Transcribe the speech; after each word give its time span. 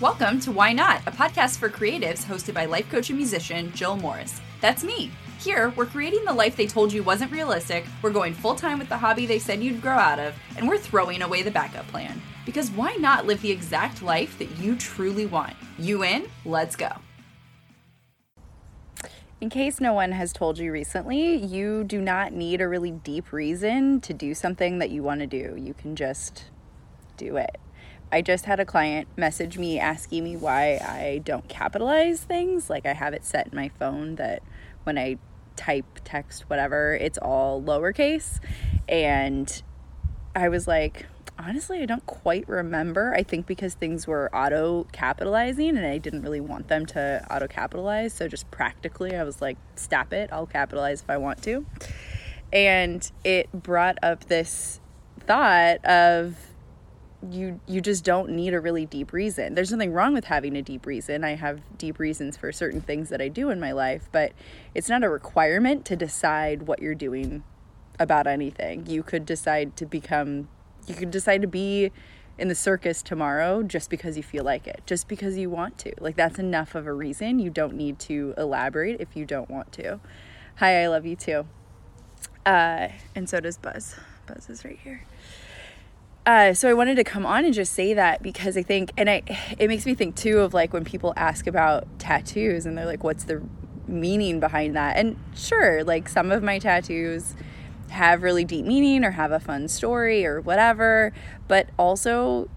Welcome 0.00 0.40
to 0.40 0.50
Why 0.50 0.72
Not, 0.72 1.02
a 1.06 1.10
podcast 1.10 1.58
for 1.58 1.68
creatives 1.68 2.24
hosted 2.24 2.54
by 2.54 2.64
life 2.64 2.88
coach 2.88 3.10
and 3.10 3.18
musician 3.18 3.70
Jill 3.74 3.96
Morris. 3.96 4.40
That's 4.62 4.82
me. 4.82 5.10
Here, 5.38 5.74
we're 5.76 5.84
creating 5.84 6.24
the 6.24 6.32
life 6.32 6.56
they 6.56 6.66
told 6.66 6.90
you 6.90 7.02
wasn't 7.02 7.30
realistic, 7.32 7.84
we're 8.00 8.08
going 8.08 8.32
full 8.32 8.54
time 8.54 8.78
with 8.78 8.88
the 8.88 8.96
hobby 8.96 9.26
they 9.26 9.38
said 9.38 9.62
you'd 9.62 9.82
grow 9.82 9.98
out 9.98 10.18
of, 10.18 10.34
and 10.56 10.66
we're 10.66 10.78
throwing 10.78 11.20
away 11.20 11.42
the 11.42 11.50
backup 11.50 11.86
plan. 11.88 12.18
Because 12.46 12.70
why 12.70 12.94
not 12.94 13.26
live 13.26 13.42
the 13.42 13.50
exact 13.50 14.00
life 14.00 14.38
that 14.38 14.48
you 14.58 14.74
truly 14.74 15.26
want? 15.26 15.54
You 15.78 16.02
in? 16.02 16.30
Let's 16.46 16.76
go. 16.76 16.92
In 19.42 19.50
case 19.50 19.82
no 19.82 19.92
one 19.92 20.12
has 20.12 20.32
told 20.32 20.58
you 20.58 20.72
recently, 20.72 21.34
you 21.34 21.84
do 21.84 22.00
not 22.00 22.32
need 22.32 22.62
a 22.62 22.68
really 22.68 22.92
deep 22.92 23.34
reason 23.34 24.00
to 24.00 24.14
do 24.14 24.32
something 24.32 24.78
that 24.78 24.88
you 24.88 25.02
want 25.02 25.20
to 25.20 25.26
do. 25.26 25.56
You 25.58 25.74
can 25.74 25.94
just 25.94 26.44
do 27.18 27.36
it. 27.36 27.58
I 28.12 28.22
just 28.22 28.44
had 28.44 28.58
a 28.58 28.64
client 28.64 29.08
message 29.16 29.56
me 29.56 29.78
asking 29.78 30.24
me 30.24 30.36
why 30.36 30.80
I 30.82 31.20
don't 31.24 31.48
capitalize 31.48 32.20
things. 32.20 32.68
Like 32.68 32.86
I 32.86 32.92
have 32.92 33.14
it 33.14 33.24
set 33.24 33.48
in 33.48 33.56
my 33.56 33.68
phone 33.68 34.16
that 34.16 34.42
when 34.84 34.98
I 34.98 35.18
type, 35.56 36.00
text, 36.04 36.48
whatever, 36.48 36.94
it's 36.94 37.18
all 37.18 37.62
lowercase. 37.62 38.40
And 38.88 39.62
I 40.34 40.48
was 40.48 40.66
like, 40.66 41.06
honestly, 41.38 41.82
I 41.82 41.86
don't 41.86 42.04
quite 42.06 42.48
remember. 42.48 43.14
I 43.14 43.22
think 43.22 43.46
because 43.46 43.74
things 43.74 44.06
were 44.06 44.34
auto 44.34 44.84
capitalizing 44.92 45.76
and 45.76 45.86
I 45.86 45.98
didn't 45.98 46.22
really 46.22 46.40
want 46.40 46.68
them 46.68 46.86
to 46.86 47.24
auto 47.30 47.46
capitalize. 47.46 48.12
So 48.12 48.26
just 48.26 48.50
practically, 48.50 49.14
I 49.16 49.22
was 49.22 49.40
like, 49.40 49.56
stop 49.76 50.12
it. 50.12 50.30
I'll 50.32 50.46
capitalize 50.46 51.02
if 51.02 51.10
I 51.10 51.16
want 51.16 51.42
to. 51.44 51.64
And 52.52 53.10
it 53.22 53.52
brought 53.52 53.98
up 54.02 54.24
this 54.24 54.80
thought 55.20 55.84
of, 55.84 56.36
you 57.28 57.60
you 57.66 57.80
just 57.80 58.04
don't 58.04 58.30
need 58.30 58.54
a 58.54 58.60
really 58.60 58.86
deep 58.86 59.12
reason. 59.12 59.54
There's 59.54 59.70
nothing 59.70 59.92
wrong 59.92 60.14
with 60.14 60.24
having 60.24 60.56
a 60.56 60.62
deep 60.62 60.86
reason. 60.86 61.22
I 61.22 61.34
have 61.34 61.60
deep 61.76 61.98
reasons 61.98 62.36
for 62.36 62.50
certain 62.50 62.80
things 62.80 63.10
that 63.10 63.20
I 63.20 63.28
do 63.28 63.50
in 63.50 63.60
my 63.60 63.72
life, 63.72 64.08
but 64.10 64.32
it's 64.74 64.88
not 64.88 65.04
a 65.04 65.08
requirement 65.08 65.84
to 65.86 65.96
decide 65.96 66.62
what 66.62 66.80
you're 66.80 66.94
doing 66.94 67.42
about 67.98 68.26
anything. 68.26 68.86
You 68.86 69.02
could 69.02 69.26
decide 69.26 69.76
to 69.76 69.86
become 69.86 70.48
you 70.86 70.94
could 70.94 71.10
decide 71.10 71.42
to 71.42 71.48
be 71.48 71.92
in 72.38 72.48
the 72.48 72.54
circus 72.54 73.02
tomorrow 73.02 73.62
just 73.62 73.90
because 73.90 74.16
you 74.16 74.22
feel 74.22 74.44
like 74.44 74.66
it, 74.66 74.82
just 74.86 75.06
because 75.06 75.36
you 75.36 75.50
want 75.50 75.76
to. 75.78 75.92
Like 76.00 76.16
that's 76.16 76.38
enough 76.38 76.74
of 76.74 76.86
a 76.86 76.92
reason. 76.92 77.38
You 77.38 77.50
don't 77.50 77.74
need 77.74 77.98
to 78.00 78.34
elaborate 78.38 78.98
if 79.00 79.14
you 79.14 79.26
don't 79.26 79.50
want 79.50 79.72
to. 79.72 80.00
Hi, 80.56 80.82
I 80.82 80.86
love 80.88 81.04
you 81.04 81.16
too. 81.16 81.46
Uh, 82.46 82.88
and 83.14 83.28
so 83.28 83.40
does 83.40 83.58
Buzz. 83.58 83.96
Buzz 84.26 84.48
is 84.48 84.64
right 84.64 84.78
here. 84.82 85.02
Uh, 86.30 86.54
so 86.54 86.70
I 86.70 86.74
wanted 86.74 86.94
to 86.94 87.02
come 87.02 87.26
on 87.26 87.44
and 87.44 87.52
just 87.52 87.72
say 87.72 87.92
that 87.94 88.22
because 88.22 88.56
I 88.56 88.62
think, 88.62 88.92
and 88.96 89.10
I, 89.10 89.22
it 89.58 89.66
makes 89.66 89.84
me 89.84 89.96
think 89.96 90.14
too 90.14 90.38
of 90.38 90.54
like 90.54 90.72
when 90.72 90.84
people 90.84 91.12
ask 91.16 91.48
about 91.48 91.88
tattoos 91.98 92.66
and 92.66 92.78
they're 92.78 92.86
like, 92.86 93.02
what's 93.02 93.24
the 93.24 93.42
meaning 93.88 94.38
behind 94.38 94.76
that? 94.76 94.96
And 94.96 95.16
sure, 95.34 95.82
like 95.82 96.08
some 96.08 96.30
of 96.30 96.40
my 96.40 96.60
tattoos 96.60 97.34
have 97.88 98.22
really 98.22 98.44
deep 98.44 98.64
meaning 98.64 99.04
or 99.04 99.10
have 99.10 99.32
a 99.32 99.40
fun 99.40 99.66
story 99.66 100.24
or 100.24 100.40
whatever, 100.40 101.12
but 101.48 101.68
also 101.76 102.48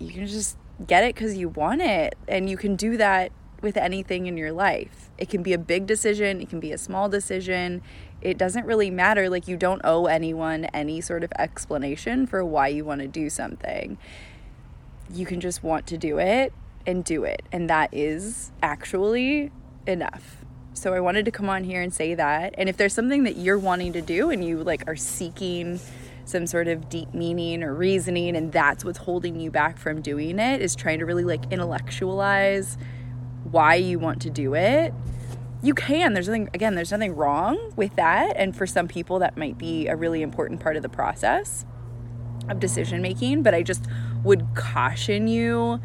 you 0.00 0.12
can 0.12 0.26
just 0.26 0.58
get 0.84 1.04
it 1.04 1.14
because 1.14 1.36
you 1.36 1.50
want 1.50 1.82
it. 1.82 2.16
And 2.26 2.50
you 2.50 2.56
can 2.56 2.74
do 2.74 2.96
that 2.96 3.30
with 3.62 3.76
anything 3.76 4.26
in 4.26 4.36
your 4.36 4.52
life. 4.52 5.10
It 5.18 5.28
can 5.28 5.42
be 5.42 5.52
a 5.52 5.58
big 5.58 5.86
decision, 5.86 6.40
it 6.40 6.48
can 6.48 6.60
be 6.60 6.72
a 6.72 6.78
small 6.78 7.08
decision, 7.08 7.82
it 8.20 8.38
doesn't 8.38 8.66
really 8.66 8.90
matter. 8.90 9.28
Like, 9.28 9.48
you 9.48 9.56
don't 9.56 9.80
owe 9.84 10.06
anyone 10.06 10.66
any 10.66 11.00
sort 11.00 11.24
of 11.24 11.32
explanation 11.38 12.26
for 12.26 12.44
why 12.44 12.68
you 12.68 12.84
want 12.84 13.00
to 13.00 13.08
do 13.08 13.30
something. 13.30 13.98
You 15.12 15.26
can 15.26 15.40
just 15.40 15.62
want 15.62 15.86
to 15.88 15.98
do 15.98 16.18
it 16.18 16.52
and 16.86 17.04
do 17.04 17.24
it. 17.24 17.42
And 17.52 17.68
that 17.70 17.92
is 17.92 18.52
actually 18.62 19.52
enough. 19.86 20.44
So, 20.74 20.92
I 20.92 21.00
wanted 21.00 21.24
to 21.26 21.30
come 21.30 21.48
on 21.48 21.64
here 21.64 21.80
and 21.80 21.92
say 21.92 22.14
that. 22.14 22.54
And 22.58 22.68
if 22.68 22.76
there's 22.76 22.94
something 22.94 23.24
that 23.24 23.36
you're 23.36 23.58
wanting 23.58 23.92
to 23.94 24.02
do 24.02 24.30
and 24.30 24.44
you 24.44 24.62
like 24.62 24.84
are 24.86 24.96
seeking, 24.96 25.80
some 26.26 26.44
sort 26.44 26.66
of 26.66 26.88
deep 26.88 27.14
meaning 27.14 27.62
or 27.62 27.72
reasoning 27.72 28.36
and 28.36 28.50
that's 28.50 28.84
what's 28.84 28.98
holding 28.98 29.38
you 29.38 29.48
back 29.48 29.78
from 29.78 30.02
doing 30.02 30.40
it 30.40 30.60
is 30.60 30.74
trying 30.74 30.98
to 30.98 31.06
really 31.06 31.22
like 31.22 31.52
intellectualize 31.52 32.76
why 33.50 33.74
you 33.74 33.98
want 33.98 34.20
to 34.22 34.30
do 34.30 34.54
it 34.54 34.92
you 35.62 35.74
can. 35.74 36.12
There's 36.12 36.28
nothing 36.28 36.48
again 36.54 36.74
there's 36.74 36.92
nothing 36.92 37.14
wrong 37.14 37.72
with 37.76 37.96
that. 37.96 38.36
And 38.36 38.56
for 38.56 38.66
some 38.66 38.88
people 38.88 39.18
that 39.20 39.36
might 39.36 39.58
be 39.58 39.88
a 39.88 39.96
really 39.96 40.22
important 40.22 40.60
part 40.60 40.76
of 40.76 40.82
the 40.82 40.88
process 40.88 41.64
of 42.48 42.60
decision 42.60 43.02
making. 43.02 43.42
But 43.42 43.54
i 43.54 43.62
just 43.62 43.86
would 44.22 44.46
caution 44.54 45.28
you 45.28 45.80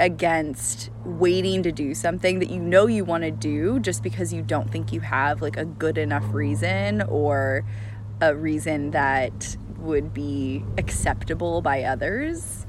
against 0.00 0.90
waiting 1.04 1.62
to 1.62 1.70
do 1.70 1.94
something 1.94 2.40
that 2.40 2.50
you 2.50 2.58
know 2.58 2.88
you 2.88 3.04
want 3.04 3.22
to 3.22 3.30
do 3.30 3.78
just 3.78 4.02
because 4.02 4.32
you 4.32 4.42
don't 4.42 4.70
think 4.70 4.92
you 4.92 5.00
have 5.00 5.40
like 5.40 5.56
a 5.56 5.64
good 5.64 5.96
enough 5.98 6.24
reason 6.32 7.02
or 7.02 7.64
a 8.20 8.34
reason 8.34 8.90
that 8.90 9.56
would 9.78 10.12
be 10.12 10.64
acceptable 10.78 11.62
by 11.62 11.84
others. 11.84 12.66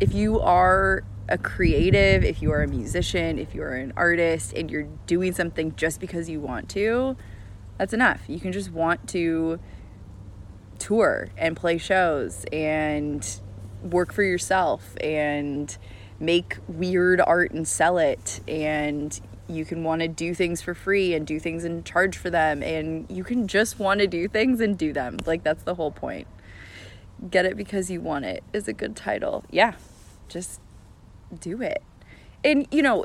If 0.00 0.12
you 0.12 0.40
are 0.40 1.04
a 1.30 1.38
creative, 1.38 2.24
if 2.24 2.42
you 2.42 2.52
are 2.52 2.62
a 2.62 2.68
musician, 2.68 3.38
if 3.38 3.54
you're 3.54 3.72
an 3.72 3.92
artist 3.96 4.52
and 4.52 4.70
you're 4.70 4.88
doing 5.06 5.32
something 5.32 5.74
just 5.76 6.00
because 6.00 6.28
you 6.28 6.40
want 6.40 6.68
to, 6.70 7.16
that's 7.78 7.92
enough. 7.92 8.22
You 8.28 8.40
can 8.40 8.52
just 8.52 8.70
want 8.72 9.08
to 9.10 9.60
tour 10.78 11.28
and 11.36 11.56
play 11.56 11.78
shows 11.78 12.44
and 12.52 13.40
work 13.82 14.12
for 14.12 14.22
yourself 14.22 14.94
and 15.00 15.76
make 16.18 16.58
weird 16.68 17.20
art 17.20 17.52
and 17.52 17.66
sell 17.66 17.98
it. 17.98 18.40
And 18.48 19.18
you 19.48 19.64
can 19.64 19.84
want 19.84 20.02
to 20.02 20.08
do 20.08 20.34
things 20.34 20.60
for 20.60 20.74
free 20.74 21.14
and 21.14 21.26
do 21.26 21.40
things 21.40 21.64
and 21.64 21.84
charge 21.84 22.16
for 22.16 22.30
them. 22.30 22.62
And 22.62 23.06
you 23.10 23.24
can 23.24 23.46
just 23.46 23.78
want 23.78 24.00
to 24.00 24.06
do 24.06 24.28
things 24.28 24.60
and 24.60 24.76
do 24.76 24.92
them. 24.92 25.18
Like 25.24 25.44
that's 25.44 25.62
the 25.62 25.76
whole 25.76 25.90
point. 25.90 26.26
Get 27.30 27.44
it 27.44 27.56
because 27.56 27.90
you 27.90 28.00
want 28.00 28.24
it 28.24 28.42
is 28.52 28.66
a 28.66 28.72
good 28.72 28.96
title. 28.96 29.44
Yeah 29.50 29.74
just 30.30 30.60
do 31.38 31.62
it. 31.62 31.82
And, 32.44 32.66
you 32.70 32.82
know, 32.82 33.04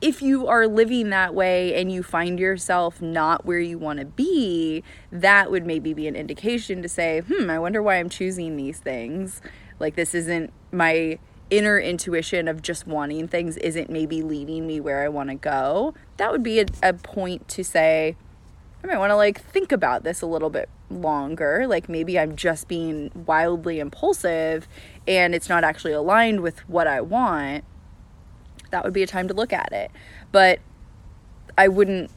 if 0.00 0.20
you 0.20 0.46
are 0.48 0.66
living 0.66 1.10
that 1.10 1.34
way 1.34 1.74
and 1.80 1.90
you 1.90 2.02
find 2.02 2.38
yourself 2.38 3.00
not 3.00 3.46
where 3.46 3.60
you 3.60 3.78
want 3.78 4.00
to 4.00 4.04
be, 4.04 4.82
that 5.10 5.50
would 5.50 5.64
maybe 5.64 5.94
be 5.94 6.06
an 6.06 6.16
indication 6.16 6.82
to 6.82 6.88
say, 6.88 7.20
hmm, 7.20 7.48
I 7.48 7.58
wonder 7.58 7.82
why 7.82 7.96
I'm 7.96 8.10
choosing 8.10 8.56
these 8.56 8.78
things. 8.78 9.40
Like, 9.78 9.94
this 9.94 10.14
isn't 10.14 10.52
my 10.72 11.18
inner 11.50 11.78
intuition 11.78 12.48
of 12.48 12.60
just 12.62 12.86
wanting 12.86 13.28
things, 13.28 13.56
isn't 13.58 13.88
maybe 13.88 14.22
leading 14.22 14.66
me 14.66 14.80
where 14.80 15.02
I 15.02 15.08
want 15.08 15.30
to 15.30 15.36
go. 15.36 15.94
That 16.16 16.32
would 16.32 16.42
be 16.42 16.60
a, 16.60 16.66
a 16.82 16.92
point 16.92 17.48
to 17.48 17.64
say, 17.64 18.16
I 18.84 18.86
might 18.86 18.98
want 18.98 19.12
to 19.12 19.16
like 19.16 19.40
think 19.40 19.72
about 19.72 20.04
this 20.04 20.20
a 20.20 20.26
little 20.26 20.50
bit 20.50 20.68
longer. 20.90 21.66
Like 21.66 21.88
maybe 21.88 22.18
I'm 22.18 22.36
just 22.36 22.68
being 22.68 23.10
wildly 23.26 23.80
impulsive 23.80 24.68
and 25.08 25.34
it's 25.34 25.48
not 25.48 25.64
actually 25.64 25.94
aligned 25.94 26.40
with 26.40 26.68
what 26.68 26.86
I 26.86 27.00
want. 27.00 27.64
That 28.72 28.84
would 28.84 28.92
be 28.92 29.02
a 29.02 29.06
time 29.06 29.26
to 29.28 29.34
look 29.34 29.54
at 29.54 29.72
it. 29.72 29.90
But 30.32 30.58
I 31.56 31.68
wouldn't 31.68 32.10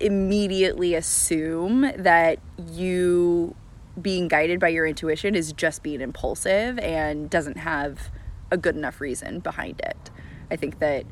immediately 0.00 0.96
assume 0.96 1.92
that 1.96 2.40
you 2.68 3.54
being 4.00 4.26
guided 4.26 4.58
by 4.58 4.68
your 4.68 4.86
intuition 4.86 5.36
is 5.36 5.52
just 5.52 5.84
being 5.84 6.00
impulsive 6.00 6.80
and 6.80 7.30
doesn't 7.30 7.58
have 7.58 8.10
a 8.50 8.56
good 8.56 8.74
enough 8.74 9.00
reason 9.00 9.38
behind 9.38 9.80
it. 9.84 10.10
I 10.50 10.56
think 10.56 10.80
that 10.80 11.04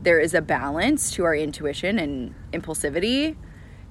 there 0.00 0.18
is 0.18 0.32
a 0.32 0.40
balance 0.40 1.10
to 1.12 1.24
our 1.24 1.34
intuition 1.34 1.98
and 1.98 2.34
impulsivity 2.54 3.36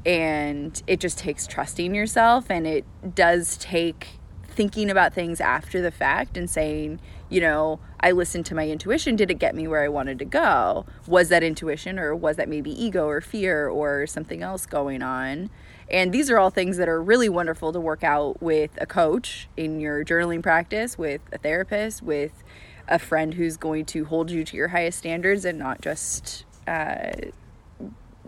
and 0.07 0.81
it 0.88 1.01
just 1.01 1.19
takes 1.19 1.45
trusting 1.45 1.94
yourself 1.94 2.50
and 2.50 2.66
it 2.66 2.85
does 3.13 3.57
take 3.57 4.07
thinking 4.47 4.90
about 4.90 5.13
things 5.13 5.40
after 5.41 5.81
the 5.81 5.91
fact 5.91 6.38
and 6.38 6.50
saying 6.50 7.00
you 7.29 7.41
know 7.41 7.79
i 8.00 8.09
listened 8.12 8.46
to 8.46 8.56
my 8.56 8.67
intuition. 8.67 9.16
Did 9.16 9.29
it 9.29 9.35
get 9.35 9.53
me 9.53 9.67
where 9.67 9.84
i 9.84 9.90
wanted 9.90 10.17
to 10.20 10.26
go? 10.26 10.85
Was 11.05 11.29
that 11.29 11.43
intuition 11.43 11.99
or 11.99 12.16
was 12.16 12.37
that 12.37 12.47
maybe 12.47 12.72
ego 12.72 13.05
or 13.05 13.22
fear 13.22 13.67
or 13.67 14.08
something 14.08 14.41
else 14.41 14.66
going 14.66 15.03
on? 15.03 15.49
And 15.90 16.14
these 16.14 16.29
are 16.29 16.37
all 16.37 16.49
things 16.49 16.78
that 16.78 16.90
are 16.90 17.02
really 17.02 17.29
wonderful 17.29 17.72
to 17.73 17.79
work 17.79 18.03
out 18.03 18.41
with 18.41 18.72
a 18.79 18.85
coach 18.85 19.47
in 19.58 19.79
your 19.79 20.03
journaling 20.05 20.41
practice 20.41 20.97
with 20.97 21.22
a 21.31 21.37
therapist 21.37 22.02
with 22.02 22.43
a 22.87 22.99
friend 22.99 23.34
who's 23.34 23.58
going 23.58 23.85
to 23.85 24.05
hold 24.05 24.31
you 24.31 24.43
to 24.46 24.55
your 24.55 24.70
highest 24.70 24.99
standards 24.99 25.43
and 25.43 25.59
not 25.59 25.81
just 25.81 26.46
uh, 26.66 27.11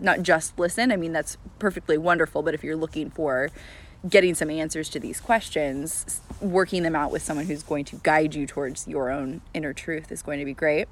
not 0.00 0.22
just 0.22 0.58
listen. 0.58 0.90
I 0.92 0.96
mean, 0.96 1.12
that's 1.12 1.36
perfectly 1.58 1.98
wonderful, 1.98 2.42
but 2.42 2.54
if 2.54 2.64
you're 2.64 2.76
looking 2.76 3.10
for 3.10 3.50
getting 4.08 4.34
some 4.34 4.50
answers 4.50 4.88
to 4.88 5.00
these 5.00 5.20
questions, 5.20 6.20
working 6.40 6.82
them 6.82 6.96
out 6.96 7.10
with 7.10 7.22
someone 7.22 7.46
who's 7.46 7.62
going 7.62 7.84
to 7.84 7.96
guide 7.96 8.34
you 8.34 8.46
towards 8.46 8.88
your 8.88 9.10
own 9.10 9.42
inner 9.52 9.72
truth 9.72 10.10
is 10.10 10.22
going 10.22 10.38
to 10.38 10.44
be 10.44 10.54
great. 10.54 10.88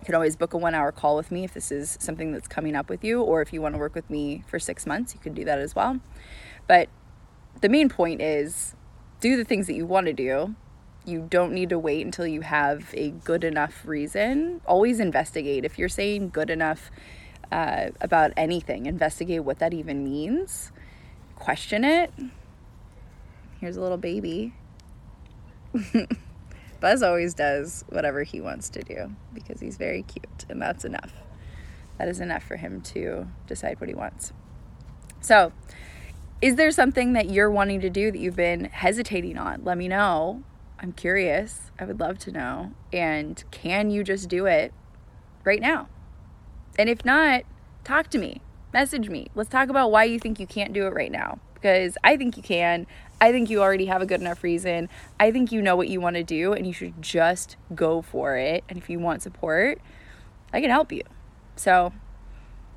You 0.00 0.04
can 0.04 0.14
always 0.14 0.36
book 0.36 0.52
a 0.52 0.58
one 0.58 0.74
hour 0.74 0.92
call 0.92 1.16
with 1.16 1.30
me 1.30 1.44
if 1.44 1.54
this 1.54 1.70
is 1.70 1.96
something 2.00 2.32
that's 2.32 2.48
coming 2.48 2.74
up 2.74 2.88
with 2.88 3.04
you, 3.04 3.22
or 3.22 3.42
if 3.42 3.52
you 3.52 3.60
want 3.62 3.74
to 3.74 3.78
work 3.78 3.94
with 3.94 4.08
me 4.10 4.44
for 4.46 4.58
six 4.58 4.86
months, 4.86 5.14
you 5.14 5.20
can 5.20 5.34
do 5.34 5.44
that 5.44 5.58
as 5.58 5.74
well. 5.74 6.00
But 6.66 6.88
the 7.60 7.68
main 7.68 7.88
point 7.88 8.20
is 8.20 8.74
do 9.20 9.36
the 9.36 9.44
things 9.44 9.66
that 9.66 9.74
you 9.74 9.86
want 9.86 10.06
to 10.06 10.12
do. 10.12 10.54
You 11.04 11.26
don't 11.28 11.52
need 11.52 11.70
to 11.70 11.78
wait 11.78 12.04
until 12.04 12.26
you 12.26 12.42
have 12.42 12.90
a 12.94 13.10
good 13.10 13.42
enough 13.42 13.86
reason. 13.86 14.60
Always 14.66 15.00
investigate. 15.00 15.64
If 15.64 15.78
you're 15.78 15.88
saying 15.88 16.30
good 16.30 16.50
enough 16.50 16.90
uh, 17.50 17.90
about 18.00 18.32
anything, 18.36 18.86
investigate 18.86 19.44
what 19.44 19.58
that 19.58 19.72
even 19.72 20.04
means. 20.04 20.72
Question 21.36 21.84
it. 21.84 22.12
Here's 23.60 23.76
a 23.76 23.80
little 23.80 23.98
baby. 23.98 24.54
Buzz 26.80 27.02
always 27.02 27.34
does 27.34 27.84
whatever 27.88 28.22
he 28.22 28.40
wants 28.40 28.68
to 28.70 28.82
do 28.82 29.12
because 29.34 29.60
he's 29.60 29.76
very 29.76 30.02
cute, 30.02 30.46
and 30.48 30.62
that's 30.62 30.84
enough. 30.84 31.12
That 31.98 32.08
is 32.08 32.20
enough 32.20 32.44
for 32.44 32.56
him 32.56 32.80
to 32.82 33.26
decide 33.46 33.80
what 33.80 33.88
he 33.88 33.94
wants. 33.94 34.32
So, 35.20 35.52
is 36.40 36.54
there 36.54 36.70
something 36.70 37.14
that 37.14 37.28
you're 37.28 37.50
wanting 37.50 37.80
to 37.80 37.90
do 37.90 38.12
that 38.12 38.18
you've 38.18 38.36
been 38.36 38.66
hesitating 38.66 39.36
on? 39.36 39.64
Let 39.64 39.76
me 39.76 39.88
know. 39.88 40.44
I'm 40.78 40.92
curious. 40.92 41.72
I 41.80 41.84
would 41.84 41.98
love 41.98 42.18
to 42.20 42.30
know. 42.30 42.72
And 42.92 43.42
can 43.50 43.90
you 43.90 44.04
just 44.04 44.28
do 44.28 44.46
it 44.46 44.72
right 45.44 45.60
now? 45.60 45.88
And 46.78 46.88
if 46.88 47.04
not, 47.04 47.42
talk 47.82 48.08
to 48.10 48.18
me, 48.18 48.40
message 48.72 49.08
me. 49.08 49.26
Let's 49.34 49.50
talk 49.50 49.68
about 49.68 49.90
why 49.90 50.04
you 50.04 50.20
think 50.20 50.38
you 50.38 50.46
can't 50.46 50.72
do 50.72 50.86
it 50.86 50.94
right 50.94 51.10
now. 51.10 51.40
Because 51.54 51.98
I 52.04 52.16
think 52.16 52.36
you 52.36 52.42
can. 52.42 52.86
I 53.20 53.32
think 53.32 53.50
you 53.50 53.60
already 53.60 53.86
have 53.86 54.00
a 54.00 54.06
good 54.06 54.20
enough 54.20 54.44
reason. 54.44 54.88
I 55.18 55.32
think 55.32 55.50
you 55.50 55.60
know 55.60 55.74
what 55.74 55.88
you 55.88 56.00
want 56.00 56.14
to 56.14 56.22
do 56.22 56.52
and 56.52 56.64
you 56.64 56.72
should 56.72 57.02
just 57.02 57.56
go 57.74 58.00
for 58.00 58.36
it. 58.36 58.62
And 58.68 58.78
if 58.78 58.88
you 58.88 59.00
want 59.00 59.22
support, 59.22 59.80
I 60.52 60.60
can 60.60 60.70
help 60.70 60.92
you. 60.92 61.02
So 61.56 61.92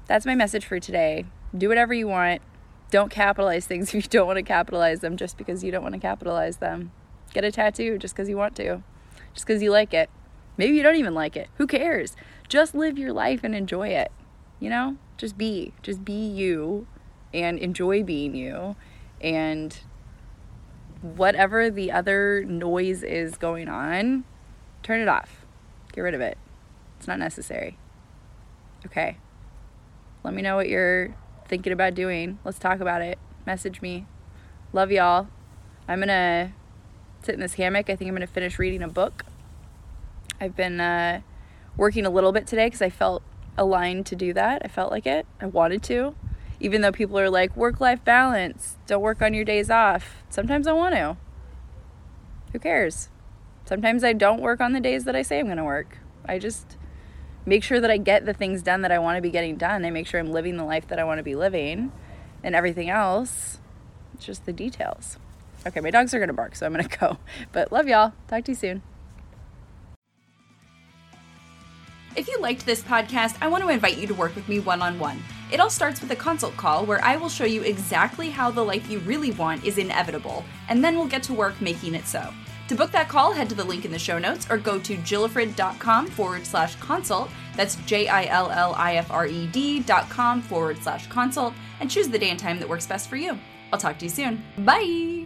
that's 0.07 0.25
my 0.25 0.33
message 0.33 0.65
for 0.65 0.79
today. 0.79 1.25
Do 1.55 1.69
whatever 1.69 1.93
you 1.93 2.07
want. 2.07 2.41
Don't 2.89 3.11
capitalize 3.11 3.67
things 3.67 3.89
if 3.93 3.95
you 3.95 4.01
don't 4.01 4.25
want 4.25 4.37
to 4.37 4.43
capitalize 4.43 5.01
them 5.01 5.15
just 5.15 5.37
because 5.37 5.63
you 5.63 5.71
don't 5.71 5.83
want 5.83 5.93
to 5.93 6.01
capitalize 6.01 6.57
them. 6.57 6.91
Get 7.35 7.43
a 7.43 7.51
tattoo 7.51 7.99
just 7.99 8.15
because 8.15 8.27
you 8.27 8.35
want 8.35 8.55
to, 8.55 8.81
just 9.35 9.45
because 9.45 9.61
you 9.61 9.69
like 9.69 9.93
it. 9.93 10.09
Maybe 10.57 10.75
you 10.75 10.83
don't 10.83 10.95
even 10.95 11.13
like 11.13 11.35
it. 11.35 11.49
Who 11.57 11.67
cares? 11.67 12.15
Just 12.47 12.75
live 12.75 12.97
your 12.97 13.13
life 13.13 13.41
and 13.43 13.55
enjoy 13.55 13.89
it. 13.89 14.11
You 14.59 14.69
know? 14.69 14.97
Just 15.17 15.37
be. 15.37 15.73
Just 15.81 16.03
be 16.03 16.13
you 16.13 16.87
and 17.33 17.57
enjoy 17.59 18.03
being 18.03 18.35
you. 18.35 18.75
And 19.21 19.77
whatever 21.01 21.69
the 21.69 21.91
other 21.91 22.43
noise 22.43 23.03
is 23.03 23.37
going 23.37 23.67
on, 23.67 24.23
turn 24.83 24.99
it 24.99 25.07
off. 25.07 25.45
Get 25.93 26.01
rid 26.01 26.13
of 26.13 26.21
it. 26.21 26.37
It's 26.97 27.07
not 27.07 27.19
necessary. 27.19 27.77
Okay. 28.85 29.17
Let 30.23 30.33
me 30.33 30.41
know 30.41 30.55
what 30.55 30.69
you're 30.69 31.15
thinking 31.47 31.73
about 31.73 31.95
doing. 31.95 32.39
Let's 32.43 32.59
talk 32.59 32.79
about 32.79 33.01
it. 33.01 33.17
Message 33.45 33.81
me. 33.81 34.05
Love 34.73 34.91
y'all. 34.91 35.27
I'm 35.87 35.99
going 35.99 36.07
to 36.09 36.51
sit 37.23 37.33
in 37.33 37.41
this 37.41 37.55
hammock. 37.55 37.89
I 37.89 37.95
think 37.95 38.07
I'm 38.07 38.15
going 38.15 38.27
to 38.27 38.33
finish 38.33 38.59
reading 38.59 38.83
a 38.83 38.87
book. 38.87 39.25
I've 40.41 40.55
been 40.55 40.81
uh, 40.81 41.21
working 41.77 42.03
a 42.03 42.09
little 42.09 42.31
bit 42.31 42.47
today 42.47 42.65
because 42.65 42.81
I 42.81 42.89
felt 42.89 43.21
aligned 43.59 44.07
to 44.07 44.15
do 44.15 44.33
that. 44.33 44.63
I 44.65 44.69
felt 44.69 44.91
like 44.91 45.05
it. 45.05 45.27
I 45.39 45.45
wanted 45.45 45.83
to. 45.83 46.15
Even 46.59 46.81
though 46.81 46.91
people 46.91 47.19
are 47.19 47.29
like, 47.29 47.55
work 47.55 47.79
life 47.79 48.03
balance, 48.03 48.77
don't 48.87 49.03
work 49.03 49.21
on 49.21 49.35
your 49.35 49.45
days 49.45 49.69
off. 49.69 50.23
Sometimes 50.29 50.65
I 50.65 50.73
want 50.73 50.95
to. 50.95 51.15
Who 52.53 52.59
cares? 52.59 53.09
Sometimes 53.65 54.03
I 54.03 54.13
don't 54.13 54.41
work 54.41 54.59
on 54.61 54.73
the 54.73 54.79
days 54.79 55.03
that 55.03 55.15
I 55.15 55.21
say 55.21 55.39
I'm 55.39 55.45
going 55.45 55.57
to 55.57 55.63
work. 55.63 55.99
I 56.25 56.39
just 56.39 56.75
make 57.45 57.63
sure 57.63 57.79
that 57.79 57.91
I 57.91 57.97
get 57.97 58.25
the 58.25 58.33
things 58.33 58.63
done 58.63 58.81
that 58.81 58.91
I 58.91 58.97
want 58.97 59.17
to 59.17 59.21
be 59.21 59.29
getting 59.29 59.57
done. 59.57 59.85
I 59.85 59.91
make 59.91 60.07
sure 60.07 60.19
I'm 60.19 60.31
living 60.31 60.57
the 60.57 60.65
life 60.65 60.87
that 60.87 60.97
I 60.97 61.03
want 61.03 61.19
to 61.19 61.23
be 61.23 61.35
living. 61.35 61.91
And 62.43 62.55
everything 62.55 62.89
else, 62.89 63.59
it's 64.15 64.25
just 64.25 64.47
the 64.47 64.53
details. 64.53 65.19
Okay, 65.67 65.81
my 65.81 65.91
dogs 65.91 66.15
are 66.15 66.17
going 66.17 66.29
to 66.29 66.33
bark, 66.33 66.55
so 66.55 66.65
I'm 66.65 66.73
going 66.73 66.83
to 66.87 66.97
go. 66.97 67.17
But 67.51 67.71
love 67.71 67.87
y'all. 67.87 68.13
Talk 68.27 68.45
to 68.45 68.51
you 68.53 68.55
soon. 68.55 68.81
If 72.13 72.27
you 72.27 72.37
liked 72.39 72.65
this 72.65 72.81
podcast, 72.81 73.37
I 73.41 73.47
want 73.47 73.63
to 73.63 73.69
invite 73.69 73.97
you 73.97 74.05
to 74.07 74.13
work 74.13 74.35
with 74.35 74.49
me 74.49 74.59
one 74.59 74.81
on 74.81 74.99
one. 74.99 75.23
It 75.49 75.61
all 75.61 75.69
starts 75.69 76.01
with 76.01 76.11
a 76.11 76.15
consult 76.15 76.57
call 76.57 76.85
where 76.85 77.03
I 77.03 77.15
will 77.15 77.29
show 77.29 77.45
you 77.45 77.61
exactly 77.61 78.29
how 78.29 78.51
the 78.51 78.63
life 78.63 78.89
you 78.89 78.99
really 78.99 79.31
want 79.31 79.63
is 79.63 79.77
inevitable, 79.77 80.43
and 80.67 80.83
then 80.83 80.97
we'll 80.97 81.07
get 81.07 81.23
to 81.23 81.33
work 81.33 81.61
making 81.61 81.95
it 81.95 82.05
so. 82.05 82.33
To 82.67 82.75
book 82.75 82.91
that 82.91 83.07
call, 83.07 83.31
head 83.31 83.49
to 83.49 83.55
the 83.55 83.63
link 83.63 83.85
in 83.85 83.91
the 83.91 83.99
show 83.99 84.19
notes 84.19 84.45
or 84.49 84.57
go 84.57 84.77
to 84.79 84.97
jillifred.com 84.97 86.07
forward 86.07 86.45
slash 86.45 86.75
consult. 86.75 87.29
That's 87.55 87.75
J 87.85 88.07
I 88.07 88.25
L 88.25 88.49
L 88.51 88.73
I 88.77 88.95
F 88.95 89.09
R 89.11 89.27
E 89.27 89.47
D 89.47 89.79
dot 89.79 90.09
com 90.09 90.41
forward 90.41 90.77
slash 90.81 91.07
consult 91.07 91.53
and 91.79 91.89
choose 91.89 92.07
the 92.07 92.19
day 92.19 92.29
and 92.29 92.39
time 92.39 92.59
that 92.59 92.69
works 92.69 92.87
best 92.87 93.09
for 93.09 93.17
you. 93.17 93.37
I'll 93.73 93.79
talk 93.79 93.97
to 93.99 94.05
you 94.05 94.09
soon. 94.09 94.43
Bye! 94.59 95.20